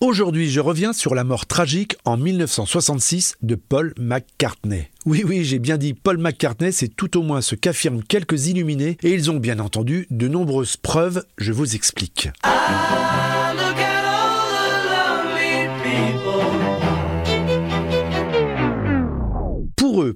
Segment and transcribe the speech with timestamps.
[0.00, 4.90] Aujourd'hui, je reviens sur la mort tragique en 1966 de Paul McCartney.
[5.06, 8.96] Oui, oui, j'ai bien dit Paul McCartney, c'est tout au moins ce qu'affirment quelques illuminés,
[9.02, 12.28] et ils ont bien entendu de nombreuses preuves, je vous explique.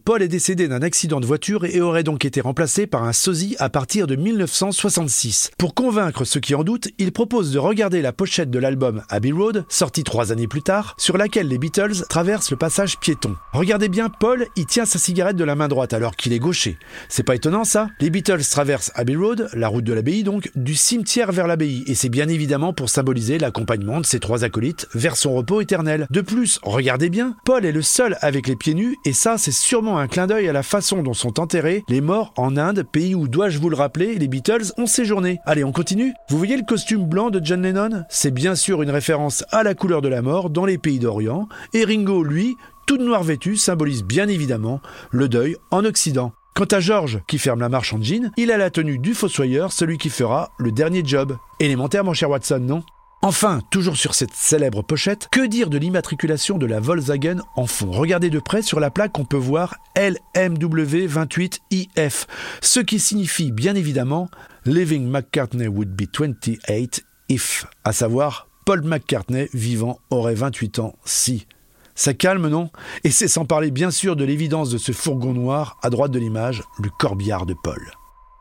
[0.05, 3.57] Paul est décédé d'un accident de voiture et aurait donc été remplacé par un sosie
[3.59, 5.51] à partir de 1966.
[5.59, 9.33] Pour convaincre ceux qui en doutent, il propose de regarder la pochette de l'album Abbey
[9.33, 13.37] Road, sorti trois années plus tard, sur laquelle les Beatles traversent le passage piéton.
[13.53, 16.79] Regardez bien, Paul, il tient sa cigarette de la main droite alors qu'il est gaucher.
[17.09, 17.89] C'est pas étonnant ça?
[18.01, 21.95] Les Beatles traversent Abbey Road, la route de l'abbaye donc, du cimetière vers l'abbaye, et
[21.95, 26.07] c'est bien évidemment pour symboliser l'accompagnement de ces trois acolytes vers son repos éternel.
[26.11, 29.53] De plus, regardez bien, Paul est le seul avec les pieds nus, et ça c'est
[29.73, 33.15] sûrement un clin d'œil à la façon dont sont enterrés les morts en Inde, pays
[33.15, 35.39] où, dois-je vous le rappeler, les Beatles ont séjourné.
[35.47, 38.03] Allez, on continue Vous voyez le costume blanc de John Lennon?
[38.11, 41.49] C'est bien sûr une référence à la couleur de la mort dans les pays d'Orient,
[41.73, 42.55] et Ringo, lui,
[42.87, 46.35] tout de noir vêtu, symbolise bien évidemment le deuil en Occident.
[46.55, 49.73] Quant à George, qui ferme la marche en jean, il a la tenue du fossoyeur,
[49.73, 51.39] celui qui fera le dernier job.
[51.61, 52.83] Élémentaire, mon cher Watson, non?
[53.25, 57.93] Enfin, toujours sur cette célèbre pochette, que dire de l'immatriculation de la Volkswagen en fond?
[57.93, 62.27] Regardez de près sur la plaque, on peut voir LMW28IF,
[62.61, 64.29] ce qui signifie bien évidemment
[64.65, 71.47] Living McCartney would be 28 if, à savoir Paul McCartney vivant aurait 28 ans si.
[71.95, 72.71] Ça calme, non?
[73.05, 76.19] Et c'est sans parler bien sûr de l'évidence de ce fourgon noir à droite de
[76.19, 77.93] l'image, le corbillard de Paul.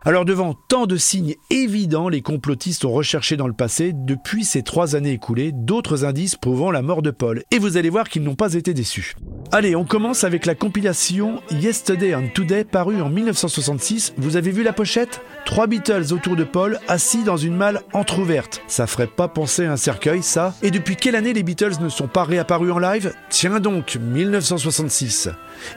[0.03, 4.63] Alors devant tant de signes évidents, les complotistes ont recherché dans le passé, depuis ces
[4.63, 7.43] trois années écoulées, d'autres indices prouvant la mort de Paul.
[7.51, 9.15] Et vous allez voir qu'ils n'ont pas été déçus.
[9.53, 14.13] Allez, on commence avec la compilation Yesterday and Today parue en 1966.
[14.17, 15.19] Vous avez vu la pochette?
[15.43, 18.61] Trois Beatles autour de Paul, assis dans une malle entr'ouverte.
[18.67, 20.55] Ça ferait pas penser à un cercueil, ça?
[20.61, 23.13] Et depuis quelle année les Beatles ne sont pas réapparus en live?
[23.29, 25.27] Tiens donc, 1966.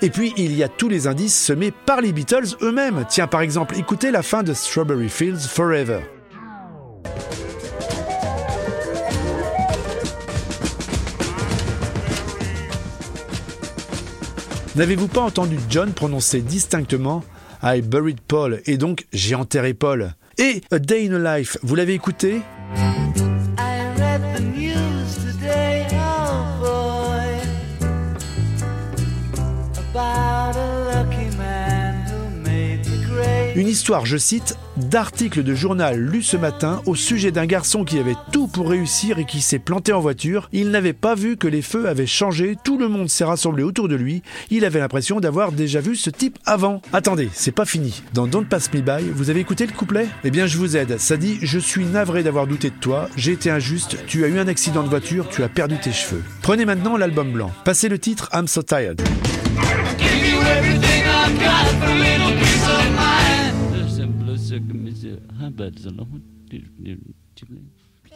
[0.03, 3.05] Et puis, il y a tous les indices semés par les Beatles eux-mêmes.
[3.09, 5.99] Tiens, par exemple, écoutez la fin de Strawberry Fields Forever.
[14.77, 17.23] N'avez-vous pas entendu John prononcer distinctement
[17.63, 21.77] I buried Paul et donc j'ai enterré Paul Et A Day in a Life, vous
[21.77, 22.43] l'avez écouté?
[33.57, 38.01] Une histoire, je cite, d'article de journal lu ce matin au sujet d'un garçon qui
[38.01, 40.49] avait tout pour réussir et qui s'est planté en voiture.
[40.53, 43.87] Il n'avait pas vu que les feux avaient changé, tout le monde s'est rassemblé autour
[43.87, 44.23] de lui.
[44.51, 46.83] Il avait l'impression d'avoir déjà vu ce type avant.
[46.93, 48.03] Attendez, c'est pas fini.
[48.13, 50.09] Dans Don't Pass Me By, vous avez écouté le couplet?
[50.25, 50.99] Eh bien, je vous aide.
[50.99, 54.41] Ça dit Je suis navré d'avoir douté de toi, j'ai été injuste, tu as eu
[54.41, 56.25] un accident de voiture, tu as perdu tes cheveux.
[56.43, 57.53] Prenez maintenant l'album blanc.
[57.65, 59.01] Passez le titre I'm So Tired.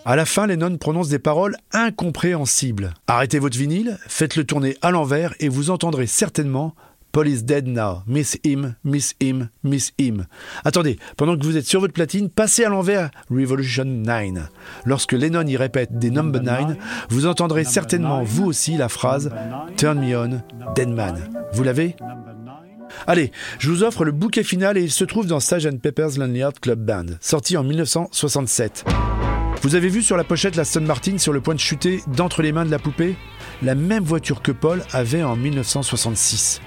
[0.04, 2.94] À la fin, Lennon prononce des paroles incompréhensibles.
[3.06, 6.74] Arrêtez votre vinyle, faites-le tourner à l'envers et vous entendrez certainement
[7.10, 8.02] Paul is dead now.
[8.06, 10.26] Miss him, miss him, miss him.
[10.64, 14.48] Attendez, pendant que vous êtes sur votre platine, passez à l'envers Revolution 9.
[14.84, 16.76] Lorsque Lennon y répète des number 9,
[17.08, 19.30] vous entendrez certainement vous aussi la phrase
[19.76, 20.42] Turn me on,
[20.74, 21.18] dead man.
[21.52, 21.96] Vous l'avez?
[23.06, 26.40] Allez, je vous offre le bouquet final et il se trouve dans Sgt Pepper's Lonely
[26.40, 28.84] Heart Club Band, sorti en 1967.
[29.62, 32.42] Vous avez vu sur la pochette la Stone Martin sur le point de chuter d'entre
[32.42, 33.16] les mains de la poupée?
[33.62, 36.60] La même voiture que Paul avait en 1966.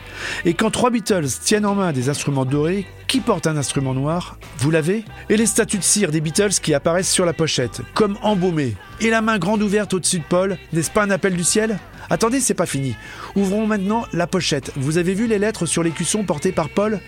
[0.43, 4.37] Et quand trois Beatles tiennent en main des instruments dorés, qui porte un instrument noir
[4.57, 5.05] Vous l'avez?
[5.29, 8.75] Et les statues de cire des Beatles qui apparaissent sur la pochette, comme embaumées.
[8.99, 11.79] Et la main grande ouverte au-dessus de Paul, n'est-ce pas un appel du ciel?
[12.09, 12.95] Attendez, c'est pas fini.
[13.35, 14.73] Ouvrons maintenant la pochette.
[14.75, 16.99] Vous avez vu les lettres sur l'écusson portées par Paul?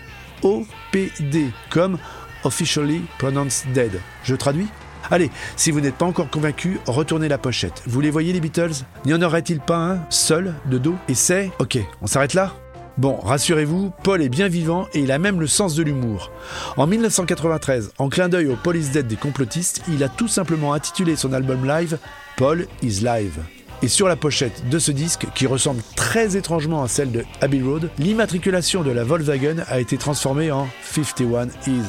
[0.42, 1.98] OPD, comme
[2.44, 4.00] Officially Pronounced Dead.
[4.24, 4.68] Je traduis?
[5.10, 7.82] Allez, si vous n'êtes pas encore convaincu, retournez la pochette.
[7.86, 8.84] Vous les voyez les Beatles?
[9.04, 10.94] N'y en aurait-il pas un, seul, de dos?
[11.08, 11.50] Et c'est...
[11.58, 12.54] Ok, on s'arrête là?
[12.96, 16.30] Bon, rassurez-vous, Paul est bien vivant et il a même le sens de l'humour.
[16.76, 21.16] En 1993, en clin d'œil au Police Dead des complotistes, il a tout simplement intitulé
[21.16, 21.98] son album live
[22.36, 23.40] Paul is Live.
[23.82, 27.60] Et sur la pochette de ce disque, qui ressemble très étrangement à celle de Abbey
[27.62, 31.82] Road, l'immatriculation de la Volkswagen a été transformée en 51 Is,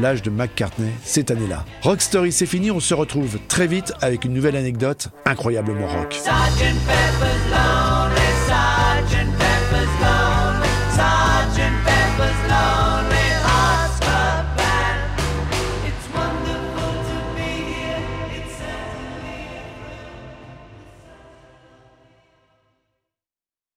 [0.00, 1.64] l'âge de McCartney cette année-là.
[1.82, 6.16] Rock Story, c'est fini, on se retrouve très vite avec une nouvelle anecdote incroyablement rock.